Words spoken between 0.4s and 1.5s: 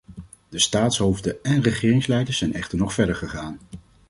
De staatshoofden